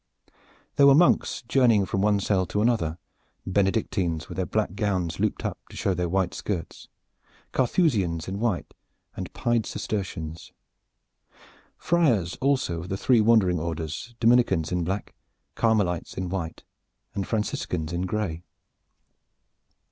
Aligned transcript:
There 0.77 0.87
were 0.87 0.95
monks 0.95 1.43
journeying 1.47 1.85
from 1.85 2.01
one 2.01 2.19
cell 2.19 2.47
to 2.47 2.61
another, 2.63 2.97
Benedictines 3.45 4.27
with 4.29 4.35
their 4.37 4.47
black 4.47 4.73
gowns 4.73 5.19
looped 5.19 5.45
up 5.45 5.59
to 5.69 5.75
show 5.77 5.93
their 5.93 6.09
white 6.09 6.33
skirts, 6.33 6.87
Carthusians 7.51 8.27
in 8.27 8.39
white, 8.39 8.73
and 9.15 9.31
pied 9.33 9.67
Cistercians. 9.67 10.53
Friars 11.77 12.35
also 12.41 12.79
of 12.79 12.89
the 12.89 12.97
three 12.97 13.21
wandering 13.21 13.59
orders 13.59 14.15
Dominicans 14.19 14.71
in 14.71 14.83
black, 14.83 15.13
Carmelites 15.53 16.15
in 16.17 16.29
white 16.29 16.63
and 17.13 17.27
Franciscans 17.27 17.93
in 17.93 18.07
gray. 18.07 18.41